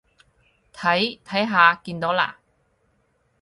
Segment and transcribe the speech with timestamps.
[0.73, 2.39] 睇，睇下，見到啦？